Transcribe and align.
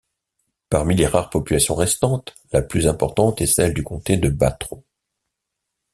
Parmi 0.71 0.95
les 0.95 1.05
rares 1.05 1.29
populations 1.29 1.75
restantes, 1.75 2.33
la 2.51 2.63
plus 2.63 2.87
importante 2.87 3.39
est 3.39 3.45
celle 3.45 3.75
du 3.75 3.83
Comté 3.83 4.17
de 4.17 4.29
Bastrop. 4.29 4.83